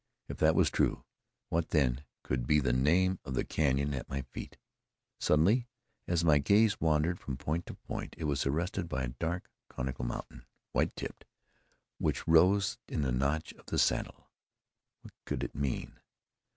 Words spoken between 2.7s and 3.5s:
name of the